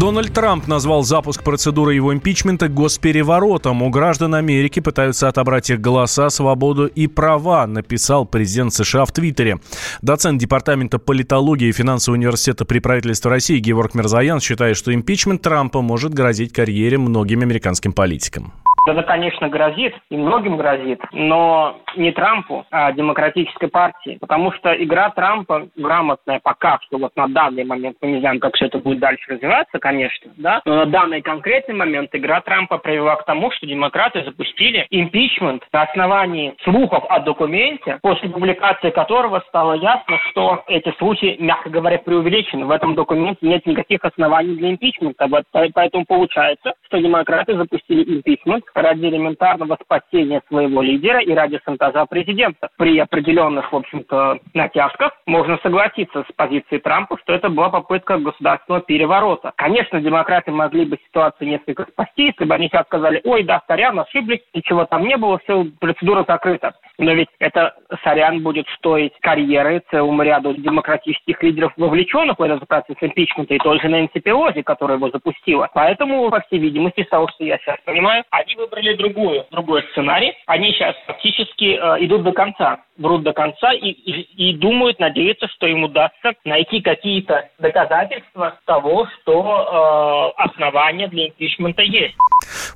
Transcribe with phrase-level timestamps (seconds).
[0.00, 3.82] Дональд Трамп назвал запуск процедуры его импичмента госпереворотом.
[3.82, 9.60] У граждан Америки пытаются отобрать их голоса, свободу и права, написал президент США в Твиттере.
[10.00, 15.82] Доцент Департамента политологии и финансового университета при правительстве России Георг Мирзаян считает, что импичмент Трампа
[15.82, 18.54] может грозить карьере многим американским политикам.
[18.86, 24.16] Это, конечно, грозит, и многим грозит, но не Трампу, а демократической партии.
[24.20, 28.54] Потому что игра Трампа грамотная пока что, вот на данный момент, мы не знаем, как
[28.54, 33.16] все это будет дальше развиваться, конечно, да, но на данный конкретный момент игра Трампа привела
[33.16, 39.74] к тому, что демократы запустили импичмент на основании слухов о документе, после публикации которого стало
[39.74, 42.64] ясно, что эти случаи, мягко говоря, преувеличены.
[42.64, 45.28] В этом документе нет никаких оснований для импичмента.
[45.74, 52.68] Поэтому получается, что демократы запустили импичмент ради элементарного спасения своего лидера и ради шантажа президента.
[52.76, 58.82] При определенных, в общем-то, натяжках можно согласиться с позицией Трампа, что это была попытка государственного
[58.82, 59.52] переворота.
[59.56, 63.98] Конечно, демократы могли бы ситуацию несколько спасти, если бы они сейчас сказали, ой, да, сорян,
[63.98, 66.74] ошиблись, ничего там не было, все, процедура закрыта.
[66.98, 67.74] Но ведь это,
[68.04, 73.80] сорян, будет стоить карьеры целому ряду демократических лидеров, вовлеченных в этот процесс импичмента, и той
[73.80, 75.68] же Нэнси Пелози, которая его запустила.
[75.74, 80.34] Поэтому, по всей видимости, из того, что я сейчас понимаю, они выбрали другую, другой сценарий.
[80.46, 85.48] Они сейчас фактически э, идут до конца, врут до конца и, и, и думают, надеются,
[85.48, 92.14] что им удастся найти какие-то доказательства того, что э, основания для импичмента есть.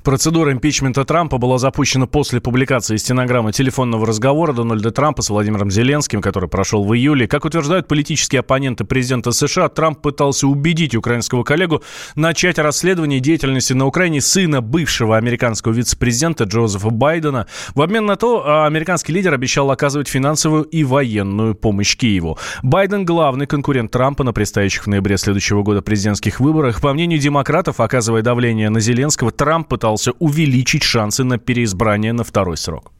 [0.05, 6.21] Процедура импичмента Трампа была запущена после публикации стенограммы телефонного разговора Дональда Трампа с Владимиром Зеленским,
[6.21, 7.27] который прошел в июле.
[7.27, 11.83] Как утверждают политические оппоненты президента США, Трамп пытался убедить украинского коллегу
[12.17, 17.47] начать расследование деятельности на Украине сына бывшего американского вице-президента Джозефа Байдена.
[17.75, 22.37] В обмен на то а, американский лидер обещал оказывать финансовую и военную помощь Киеву.
[22.63, 26.83] Байден– главный конкурент Трампа на предстоящих в ноябре следующего года президентских выборах.
[26.83, 32.57] По мнению демократов, оказывая давление на Зеленского, Трамп пытался увеличить шансы на переизбрание на второй
[32.57, 32.94] срок.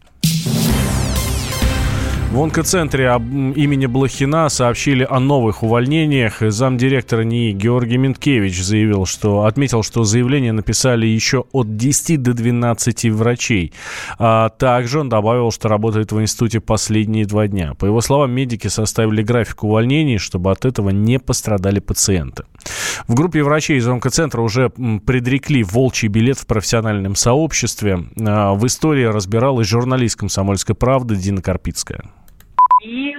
[2.35, 6.39] В онкоцентре имени Блохина сообщили о новых увольнениях.
[6.41, 13.05] Замдиректора НИИ Георгий Минкевич заявил, что отметил, что заявление написали еще от 10 до 12
[13.13, 13.73] врачей.
[14.19, 17.75] А также он добавил, что работает в институте последние два дня.
[17.75, 22.43] По его словам, медики составили график увольнений, чтобы от этого не пострадали пациенты.
[23.07, 28.07] В группе врачей из онкоцентра уже предрекли волчий билет в профессиональном сообществе.
[28.27, 32.11] А, в истории разбиралась журналист «Комсомольской правды» Дина Карпицкая
[32.85, 33.15] и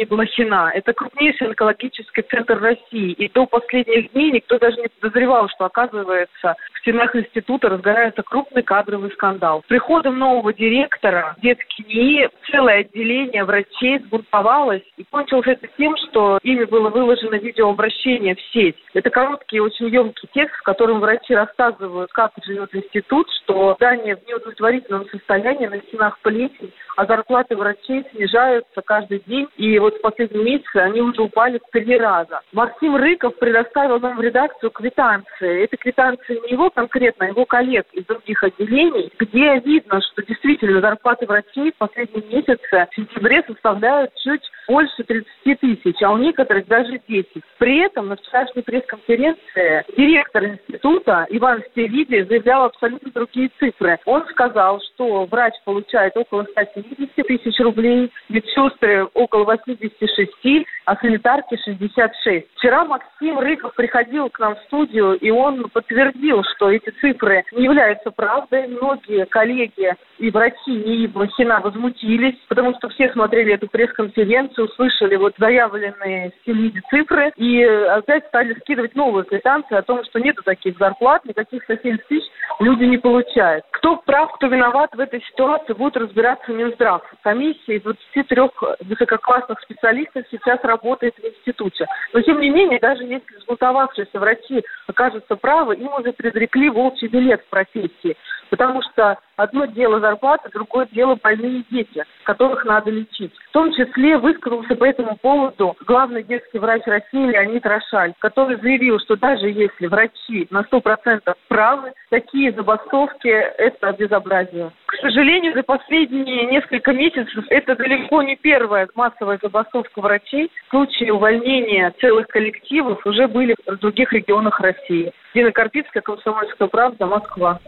[0.00, 0.70] имени Блохина.
[0.74, 3.12] Это крупнейший онкологический центр России.
[3.12, 8.62] И до последних дней никто даже не подозревал, что, оказывается, в стенах института разгорается крупный
[8.62, 9.62] кадровый скандал.
[9.64, 14.82] С приходом нового директора детский НИИ целое отделение врачей сбунтовалось.
[14.96, 18.76] И кончилось это тем, что ими было выложено видеообращение в сеть.
[18.94, 24.26] Это короткий, очень емкий текст, в котором врачи рассказывают, как живет институт, что здание в
[24.26, 29.48] неудовлетворительном состоянии, на стенах плесень, а зарплаты врачей снижаются каждый день.
[29.56, 32.40] И вот в последнем месяце они уже упали в три раза.
[32.52, 35.64] Максим Рыков предоставил нам в редакцию квитанции.
[35.64, 40.80] Это квитанции не его конкретно, а его коллег из других отделений, где видно, что действительно
[40.80, 46.66] зарплаты врачей в последнем месяце в сентябре составляют чуть больше 30 тысяч, а у некоторых
[46.68, 47.26] даже 10.
[47.58, 53.98] При этом на вчерашней пресс-конференции директор института Иван Стелиди заявлял абсолютно другие цифры.
[54.04, 59.44] Он сказал, что врач получает около 170 тысяч рублей, медсестры около
[59.80, 62.46] 86, а санитарки 66.
[62.56, 67.64] Вчера Максим Рыков приходил к нам в студию, и он подтвердил, что эти цифры не
[67.64, 68.68] являются правдой.
[68.68, 75.34] Многие коллеги и врачи НИИ Блохина возмутились, потому что все смотрели эту пресс-конференцию, услышали вот
[75.38, 81.24] заявленные стиле цифры, и опять стали скидывать новые квитанции о том, что нету таких зарплат,
[81.24, 82.24] никаких 170 тысяч
[82.60, 83.64] люди не получают.
[83.70, 87.02] Кто прав, кто виноват в этой ситуации, будет разбираться Минздрав.
[87.22, 88.40] Комиссия из 23
[88.80, 91.86] высококлассных специалистов сейчас работает в институте.
[92.12, 97.42] Но, тем не менее, даже если сбунтовавшиеся врачи окажутся правы, им уже предрекли волчий билет
[97.42, 98.16] в профессии.
[98.50, 103.32] Потому что одно дело зарплата, другое дело больные дети, которых надо лечить.
[103.48, 108.98] В том числе высказался по этому поводу главный детский врач России Леонид Рошаль, который заявил,
[109.00, 114.70] что даже если врачи на 100% правы, такие забастовки– это безобразие.
[114.86, 120.50] К сожалению, за последние несколько месяцев это далеко не первая массовая забастовка врачей.
[120.68, 125.12] Случаи увольнения целых коллективов уже были в других регионах России.
[125.34, 127.60] Дина Карпицкая, Комсомольская правда, Москва.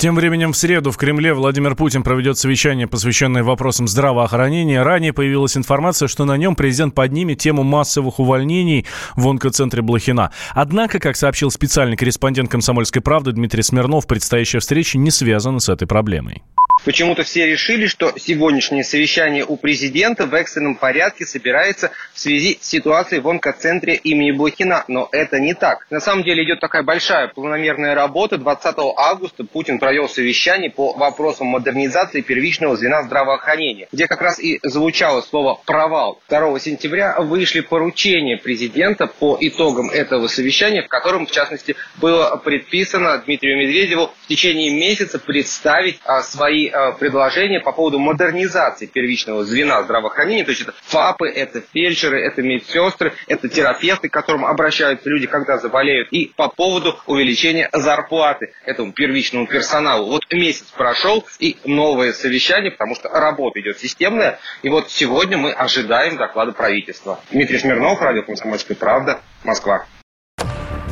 [0.00, 4.82] Тем временем в среду в Кремле Владимир Путин проведет совещание, посвященное вопросам здравоохранения.
[4.82, 10.32] Ранее появилась информация, что на нем президент поднимет тему массовых увольнений в онкоцентре Блохина.
[10.54, 15.86] Однако, как сообщил специальный корреспондент «Комсомольской правды» Дмитрий Смирнов, предстоящая встреча не связана с этой
[15.86, 16.44] проблемой.
[16.84, 22.68] Почему-то все решили, что сегодняшнее совещание у президента в экстренном порядке собирается в связи с
[22.68, 24.84] ситуацией в онкоцентре имени Блохина.
[24.88, 25.86] Но это не так.
[25.90, 28.38] На самом деле идет такая большая планомерная работа.
[28.38, 34.58] 20 августа Путин провел совещание по вопросам модернизации первичного звена здравоохранения, где как раз и
[34.62, 36.20] звучало слово «провал».
[36.30, 43.18] 2 сентября вышли поручения президента по итогам этого совещания, в котором, в частности, было предписано
[43.18, 49.82] Дмитрию Медведеву в течение месяца представить а, свои э, предложения по поводу модернизации первичного звена
[49.82, 50.44] здравоохранения.
[50.44, 55.58] То есть это ФАПы, это фельдшеры, это медсестры, это терапевты, к которым обращаются люди, когда
[55.58, 56.08] заболеют.
[56.10, 60.06] И по поводу увеличения зарплаты этому первичному персоналу.
[60.06, 64.38] Вот месяц прошел и новое совещание, потому что работа идет системная.
[64.62, 67.20] И вот сегодня мы ожидаем доклада правительства.
[67.30, 69.86] Дмитрий Смирнов, радио «Комсомольская правда», Москва.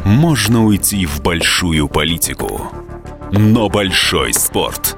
[0.04, 2.72] Можно уйти в большую политику
[3.30, 4.97] но большой спорт